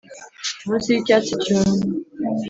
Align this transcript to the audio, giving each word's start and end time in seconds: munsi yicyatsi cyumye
munsi 0.65 0.87
yicyatsi 0.93 1.33
cyumye 1.43 1.81